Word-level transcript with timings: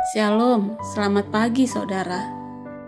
Shalom, 0.00 0.80
selamat 0.80 1.28
pagi 1.28 1.68
saudara. 1.68 2.24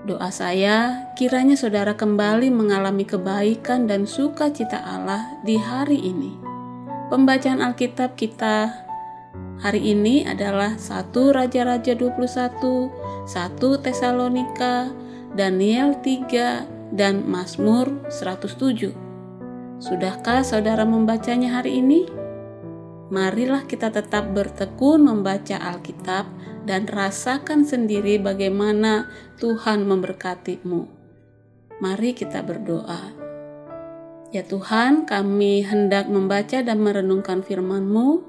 Doa 0.09 0.33
saya 0.33 1.13
kiranya 1.13 1.61
saudara 1.61 1.93
kembali 1.93 2.49
mengalami 2.49 3.05
kebaikan 3.05 3.85
dan 3.85 4.09
sukacita 4.09 4.81
Allah 4.81 5.21
di 5.45 5.61
hari 5.61 6.01
ini. 6.01 6.33
Pembacaan 7.13 7.61
Alkitab 7.61 8.17
kita 8.17 8.73
hari 9.61 9.93
ini 9.93 10.25
adalah 10.25 10.81
1 10.81 11.13
Raja-Raja 11.13 11.93
21, 12.01 12.89
1 13.29 13.85
Tesalonika, 13.85 14.89
Daniel 15.37 16.01
3, 16.01 16.97
dan 16.97 17.29
Mazmur 17.29 17.93
107. 18.09 18.89
Sudahkah 19.85 20.41
saudara 20.41 20.89
membacanya 20.89 21.61
hari 21.61 21.77
ini? 21.77 22.23
marilah 23.13 23.69
kita 23.69 23.93
tetap 23.93 24.33
bertekun 24.33 25.05
membaca 25.05 25.61
Alkitab 25.61 26.25
dan 26.65 26.87
rasakan 26.87 27.67
sendiri 27.67 28.19
bagaimana 28.23 29.11
Tuhan 29.39 29.87
memberkatimu. 29.87 30.87
Mari 31.83 32.15
kita 32.15 32.47
berdoa. 32.47 33.11
Ya 34.33 34.41
Tuhan, 34.47 35.05
kami 35.05 35.61
hendak 35.67 36.09
membaca 36.09 36.65
dan 36.65 36.81
merenungkan 36.81 37.45
firman-Mu. 37.45 38.25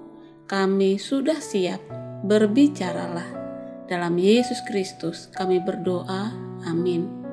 Kami 0.49 0.99
sudah 0.99 1.39
siap, 1.39 1.80
berbicaralah. 2.27 3.30
Dalam 3.88 4.20
Yesus 4.20 4.59
Kristus 4.67 5.31
kami 5.31 5.63
berdoa. 5.63 6.36
Amin. 6.67 7.23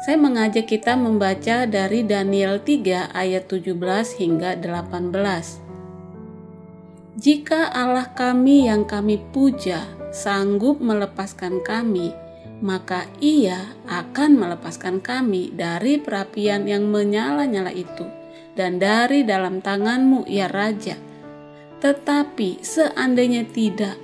Saya 0.00 0.16
mengajak 0.16 0.64
kita 0.64 0.96
membaca 0.96 1.68
dari 1.68 2.00
Daniel 2.08 2.56
3 2.56 3.12
ayat 3.12 3.44
17 3.52 3.76
hingga 4.16 4.56
18. 4.56 5.69
Jika 7.18 7.74
Allah 7.74 8.14
kami 8.14 8.70
yang 8.70 8.86
kami 8.86 9.18
puja 9.34 9.82
sanggup 10.14 10.78
melepaskan 10.78 11.58
kami, 11.66 12.14
maka 12.62 13.10
Ia 13.18 13.74
akan 13.90 14.38
melepaskan 14.38 15.02
kami 15.02 15.50
dari 15.50 15.98
perapian 15.98 16.70
yang 16.70 16.86
menyala-nyala 16.86 17.74
itu 17.74 18.06
dan 18.54 18.78
dari 18.78 19.26
dalam 19.26 19.58
tanganmu, 19.58 20.28
ya 20.30 20.46
Raja. 20.46 20.94
Tetapi 21.82 22.62
seandainya 22.62 23.42
tidak, 23.48 23.96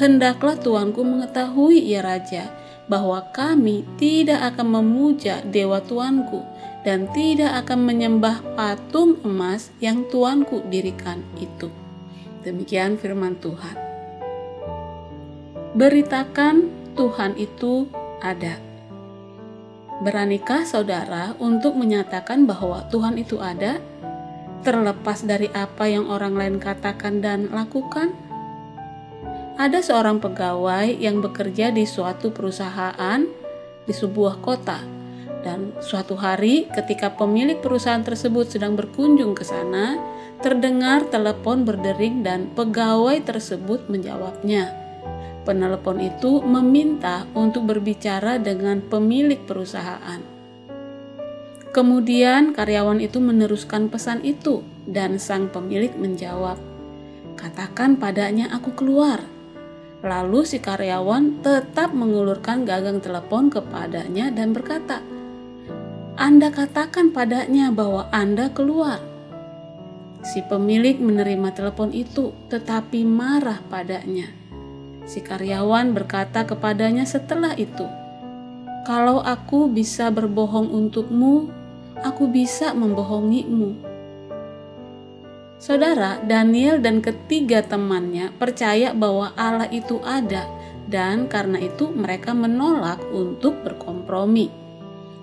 hendaklah 0.00 0.58
Tuanku 0.58 1.06
mengetahui, 1.06 1.78
ya 1.84 2.02
Raja, 2.02 2.50
bahwa 2.90 3.22
kami 3.36 3.86
tidak 4.00 4.40
akan 4.56 4.82
memuja 4.82 5.44
Dewa 5.46 5.78
Tuanku 5.84 6.42
dan 6.82 7.06
tidak 7.12 7.54
akan 7.62 7.84
menyembah 7.84 8.40
patung 8.56 9.20
emas 9.22 9.68
yang 9.78 10.08
Tuanku 10.08 10.64
dirikan 10.72 11.20
itu. 11.36 11.68
Demikian 12.48 12.96
firman 12.96 13.36
Tuhan. 13.44 13.76
Beritakan 15.76 16.64
Tuhan 16.96 17.36
itu 17.36 17.84
ada. 18.24 18.56
Beranikah 20.00 20.64
saudara 20.64 21.36
untuk 21.36 21.76
menyatakan 21.76 22.48
bahwa 22.48 22.88
Tuhan 22.88 23.20
itu 23.20 23.36
ada, 23.36 23.84
terlepas 24.64 25.28
dari 25.28 25.52
apa 25.52 25.92
yang 25.92 26.08
orang 26.08 26.40
lain 26.40 26.56
katakan 26.56 27.20
dan 27.20 27.52
lakukan? 27.52 28.16
Ada 29.60 29.84
seorang 29.84 30.16
pegawai 30.16 30.88
yang 30.88 31.20
bekerja 31.20 31.68
di 31.68 31.84
suatu 31.84 32.32
perusahaan 32.32 33.28
di 33.84 33.92
sebuah 33.92 34.40
kota, 34.40 34.80
dan 35.44 35.76
suatu 35.84 36.16
hari, 36.16 36.64
ketika 36.72 37.12
pemilik 37.12 37.60
perusahaan 37.60 38.00
tersebut 38.00 38.48
sedang 38.48 38.72
berkunjung 38.72 39.36
ke 39.36 39.44
sana, 39.44 40.00
Terdengar 40.38 41.10
telepon 41.10 41.66
berdering 41.66 42.22
dan 42.22 42.46
pegawai 42.54 43.18
tersebut 43.26 43.90
menjawabnya. 43.90 44.70
Penelepon 45.42 45.98
itu 45.98 46.38
meminta 46.46 47.26
untuk 47.34 47.66
berbicara 47.66 48.38
dengan 48.38 48.78
pemilik 48.78 49.42
perusahaan. 49.42 50.22
Kemudian 51.74 52.54
karyawan 52.54 53.02
itu 53.02 53.18
meneruskan 53.18 53.90
pesan 53.90 54.22
itu 54.22 54.62
dan 54.86 55.18
sang 55.18 55.50
pemilik 55.50 55.90
menjawab, 55.98 56.62
"Katakan 57.34 57.98
padanya 57.98 58.46
aku 58.54 58.78
keluar." 58.78 59.26
Lalu 60.06 60.46
si 60.46 60.62
karyawan 60.62 61.42
tetap 61.42 61.90
mengulurkan 61.90 62.62
gagang 62.62 63.02
telepon 63.02 63.50
kepadanya 63.50 64.30
dan 64.30 64.54
berkata, 64.54 65.02
"Anda 66.14 66.54
katakan 66.54 67.10
padanya 67.10 67.74
bahwa 67.74 68.06
Anda 68.14 68.54
keluar." 68.54 69.17
Si 70.28 70.44
pemilik 70.44 71.00
menerima 71.00 71.56
telepon 71.56 71.88
itu, 71.88 72.36
tetapi 72.52 73.00
marah 73.00 73.64
padanya. 73.72 74.28
Si 75.08 75.24
karyawan 75.24 75.96
berkata 75.96 76.44
kepadanya 76.44 77.08
setelah 77.08 77.56
itu, 77.56 77.88
"Kalau 78.84 79.24
aku 79.24 79.72
bisa 79.72 80.12
berbohong 80.12 80.68
untukmu, 80.68 81.48
aku 82.04 82.28
bisa 82.28 82.76
membohongimu." 82.76 83.72
Saudara 85.56 86.20
Daniel 86.20 86.76
dan 86.76 87.00
ketiga 87.00 87.64
temannya 87.64 88.28
percaya 88.36 88.92
bahwa 88.92 89.32
Allah 89.32 89.72
itu 89.72 89.96
ada, 90.04 90.44
dan 90.92 91.24
karena 91.24 91.56
itu 91.56 91.88
mereka 91.88 92.36
menolak 92.36 93.00
untuk 93.16 93.64
berkompromi 93.64 94.67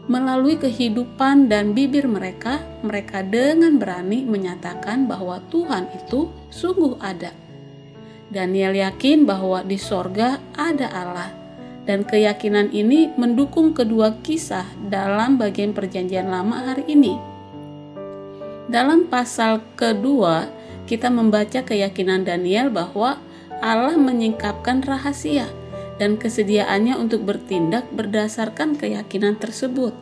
melalui 0.05 0.57
kehidupan 0.61 1.49
dan 1.49 1.73
bibir 1.73 2.05
mereka, 2.05 2.61
mereka 2.85 3.25
dengan 3.25 3.81
berani 3.81 4.21
menyatakan 4.21 5.09
bahwa 5.09 5.41
Tuhan 5.49 5.89
itu 5.97 6.29
sungguh 6.53 7.01
ada. 7.01 7.33
Daniel 8.29 8.73
yakin 8.73 9.25
bahwa 9.25 9.66
di 9.66 9.77
sorga 9.77 10.38
ada 10.53 10.89
Allah, 10.93 11.29
dan 11.89 12.05
keyakinan 12.05 12.73
ini 12.73 13.13
mendukung 13.17 13.73
kedua 13.73 14.17
kisah 14.21 14.66
dalam 14.89 15.38
bagian 15.38 15.73
Perjanjian 15.73 16.29
Lama 16.29 16.73
hari 16.73 16.85
ini. 16.89 17.13
Dalam 18.66 19.05
pasal 19.05 19.61
kedua, 19.77 20.49
kita 20.89 21.09
membaca 21.09 21.61
keyakinan 21.61 22.25
Daniel 22.25 22.69
bahwa 22.73 23.22
Allah 23.61 23.97
menyingkapkan 23.97 24.85
rahasia 24.85 25.49
dan 25.95 26.19
kesediaannya 26.19 27.00
untuk 27.00 27.23
bertindak 27.23 27.88
berdasarkan 27.95 28.75
keyakinan 28.75 29.39
tersebut. 29.39 29.95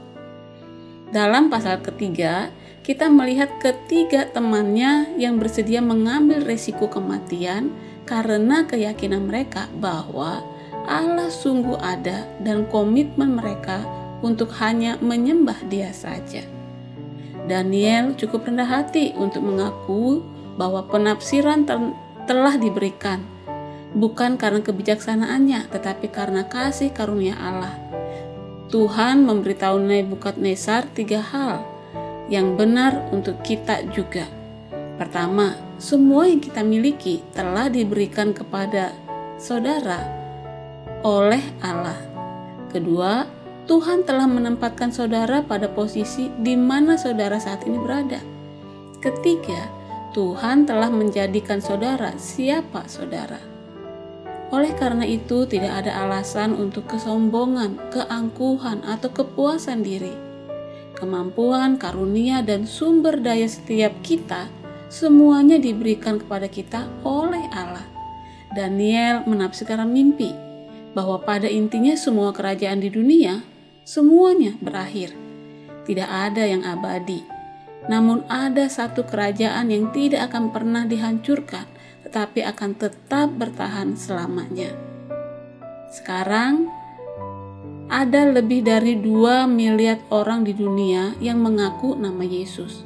Dalam 1.13 1.53
pasal 1.53 1.85
ketiga, 1.85 2.49
kita 2.81 3.07
melihat 3.07 3.61
ketiga 3.61 4.25
temannya 4.27 5.13
yang 5.15 5.37
bersedia 5.37 5.79
mengambil 5.79 6.41
resiko 6.41 6.89
kematian 6.89 7.69
karena 8.03 8.65
keyakinan 8.65 9.29
mereka 9.29 9.69
bahwa 9.77 10.41
Allah 10.83 11.31
sungguh 11.31 11.79
ada 11.79 12.27
dan 12.43 12.67
komitmen 12.67 13.39
mereka 13.39 13.85
untuk 14.19 14.51
hanya 14.59 14.99
menyembah 14.99 15.55
Dia 15.71 15.95
saja. 15.95 16.43
Daniel 17.47 18.15
cukup 18.15 18.47
rendah 18.47 18.67
hati 18.67 19.11
untuk 19.15 19.43
mengaku 19.43 20.23
bahwa 20.55 20.83
penafsiran 20.87 21.67
telah 22.23 22.55
diberikan 22.55 23.32
bukan 23.93 24.35
karena 24.41 24.61
kebijaksanaannya, 24.65 25.69
tetapi 25.69 26.09
karena 26.09 26.45
kasih 26.49 26.89
karunia 26.93 27.37
Allah. 27.37 27.77
Tuhan 28.73 29.21
memberitahu 29.29 29.77
Nebukadnezar 29.85 30.89
tiga 30.97 31.21
hal 31.21 31.61
yang 32.25 32.57
benar 32.57 33.05
untuk 33.13 33.37
kita 33.45 33.85
juga. 33.93 34.25
Pertama, 34.97 35.53
semua 35.77 36.25
yang 36.25 36.41
kita 36.41 36.65
miliki 36.65 37.21
telah 37.37 37.69
diberikan 37.69 38.33
kepada 38.33 38.93
saudara 39.37 40.01
oleh 41.05 41.43
Allah. 41.61 41.97
Kedua, 42.73 43.29
Tuhan 43.69 44.03
telah 44.09 44.25
menempatkan 44.25 44.89
saudara 44.89 45.45
pada 45.45 45.69
posisi 45.69 46.33
di 46.41 46.57
mana 46.57 46.97
saudara 46.97 47.37
saat 47.37 47.63
ini 47.69 47.77
berada. 47.77 48.17
Ketiga, 48.97 49.69
Tuhan 50.17 50.65
telah 50.65 50.89
menjadikan 50.89 51.61
saudara 51.61 52.17
siapa 52.17 52.89
saudara. 52.89 53.52
Oleh 54.53 54.77
karena 54.77 55.01
itu, 55.01 55.49
tidak 55.49 55.81
ada 55.81 56.05
alasan 56.05 56.53
untuk 56.53 56.85
kesombongan, 56.85 57.81
keangkuhan, 57.89 58.85
atau 58.85 59.09
kepuasan 59.09 59.81
diri. 59.81 60.13
Kemampuan, 60.93 61.81
karunia, 61.81 62.45
dan 62.45 62.69
sumber 62.69 63.17
daya 63.17 63.49
setiap 63.49 63.97
kita 64.05 64.53
semuanya 64.93 65.57
diberikan 65.57 66.21
kepada 66.21 66.45
kita 66.45 66.85
oleh 67.01 67.41
Allah. 67.49 67.81
Daniel 68.53 69.25
menafsirkan 69.25 69.89
mimpi 69.89 70.29
bahwa 70.93 71.17
pada 71.25 71.49
intinya 71.49 71.97
semua 71.97 72.29
kerajaan 72.29 72.77
di 72.77 72.93
dunia 72.93 73.41
semuanya 73.81 74.53
berakhir. 74.61 75.17
Tidak 75.89 76.05
ada 76.05 76.45
yang 76.45 76.61
abadi. 76.61 77.25
Namun 77.89 78.21
ada 78.29 78.69
satu 78.69 79.01
kerajaan 79.01 79.73
yang 79.73 79.89
tidak 79.89 80.29
akan 80.29 80.53
pernah 80.53 80.85
dihancurkan 80.85 81.65
tetapi 82.13 82.45
akan 82.45 82.77
tetap 82.77 83.33
bertahan 83.41 83.97
selamanya. 83.97 84.69
Sekarang, 85.89 86.69
ada 87.89 88.29
lebih 88.29 88.61
dari 88.61 89.01
2 89.01 89.49
miliar 89.49 89.97
orang 90.13 90.45
di 90.45 90.53
dunia 90.53 91.17
yang 91.17 91.41
mengaku 91.41 91.97
nama 91.97 92.21
Yesus. 92.21 92.85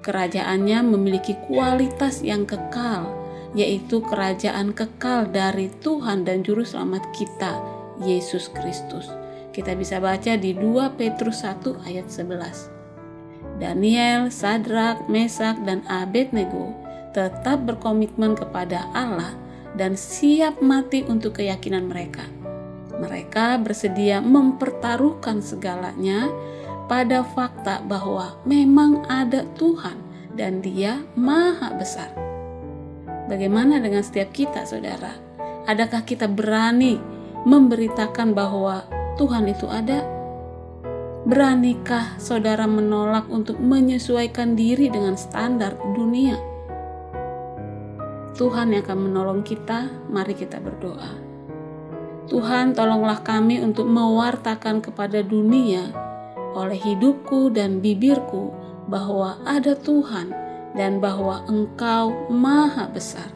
Kerajaannya 0.00 0.80
memiliki 0.80 1.36
kualitas 1.44 2.24
yang 2.24 2.48
kekal 2.48 3.12
yaitu 3.52 4.00
kerajaan 4.00 4.72
kekal 4.72 5.28
dari 5.28 5.68
Tuhan 5.84 6.24
dan 6.24 6.40
Juru 6.40 6.64
Selamat 6.64 7.04
kita, 7.12 7.52
Yesus 8.00 8.48
Kristus. 8.48 9.12
Kita 9.52 9.76
bisa 9.76 10.00
baca 10.00 10.40
di 10.40 10.56
2 10.56 10.96
Petrus 10.96 11.44
1 11.44 11.84
ayat 11.84 12.08
11. 12.08 13.60
Daniel, 13.60 14.32
Sadrak, 14.32 15.04
Mesak, 15.12 15.60
dan 15.68 15.84
Abednego 15.84 16.87
tetap 17.12 17.64
berkomitmen 17.64 18.36
kepada 18.36 18.88
Allah 18.92 19.34
dan 19.76 19.94
siap 19.94 20.58
mati 20.64 21.04
untuk 21.06 21.38
keyakinan 21.40 21.86
mereka. 21.86 22.24
Mereka 22.98 23.62
bersedia 23.62 24.18
mempertaruhkan 24.18 25.38
segalanya 25.38 26.26
pada 26.90 27.22
fakta 27.22 27.84
bahwa 27.86 28.34
memang 28.42 29.06
ada 29.06 29.46
Tuhan 29.54 30.00
dan 30.34 30.64
Dia 30.64 31.04
Maha 31.14 31.76
Besar. 31.78 32.10
Bagaimana 33.28 33.78
dengan 33.78 34.00
setiap 34.00 34.32
kita, 34.32 34.64
saudara? 34.64 35.12
Adakah 35.68 36.00
kita 36.08 36.24
berani 36.26 36.96
memberitakan 37.44 38.32
bahwa 38.32 38.88
Tuhan 39.20 39.52
itu 39.52 39.68
ada? 39.68 40.00
Beranikah 41.28 42.16
saudara 42.16 42.64
menolak 42.64 43.28
untuk 43.28 43.60
menyesuaikan 43.60 44.56
diri 44.56 44.88
dengan 44.88 45.12
standar 45.20 45.76
dunia? 45.92 46.47
Tuhan 48.38 48.70
yang 48.70 48.86
akan 48.86 49.10
menolong 49.10 49.42
kita, 49.42 49.90
mari 50.14 50.38
kita 50.38 50.62
berdoa. 50.62 51.10
Tuhan, 52.30 52.70
tolonglah 52.70 53.26
kami 53.26 53.58
untuk 53.58 53.90
mewartakan 53.90 54.78
kepada 54.78 55.26
dunia 55.26 55.90
oleh 56.54 56.78
hidupku 56.78 57.50
dan 57.50 57.82
bibirku 57.82 58.54
bahwa 58.86 59.42
ada 59.42 59.74
Tuhan 59.74 60.30
dan 60.78 61.02
bahwa 61.02 61.42
Engkau 61.50 62.30
Maha 62.30 62.86
Besar. 62.86 63.26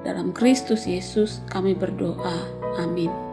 Dalam 0.00 0.32
Kristus 0.32 0.88
Yesus, 0.88 1.44
kami 1.52 1.76
berdoa. 1.76 2.48
Amin. 2.80 3.27